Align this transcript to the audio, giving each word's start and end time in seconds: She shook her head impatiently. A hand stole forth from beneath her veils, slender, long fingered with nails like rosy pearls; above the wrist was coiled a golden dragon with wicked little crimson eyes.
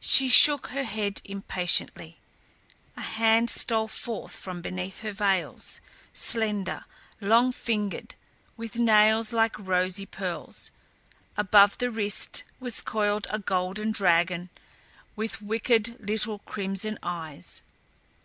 She 0.00 0.28
shook 0.28 0.70
her 0.70 0.82
head 0.82 1.22
impatiently. 1.24 2.18
A 2.96 3.02
hand 3.02 3.50
stole 3.50 3.86
forth 3.86 4.32
from 4.34 4.60
beneath 4.60 5.02
her 5.02 5.12
veils, 5.12 5.80
slender, 6.12 6.86
long 7.20 7.52
fingered 7.52 8.16
with 8.56 8.74
nails 8.74 9.32
like 9.32 9.56
rosy 9.56 10.06
pearls; 10.06 10.72
above 11.36 11.78
the 11.78 11.92
wrist 11.92 12.42
was 12.58 12.80
coiled 12.82 13.28
a 13.30 13.38
golden 13.38 13.92
dragon 13.92 14.50
with 15.14 15.40
wicked 15.40 16.04
little 16.04 16.40
crimson 16.40 16.98
eyes. 17.00 17.62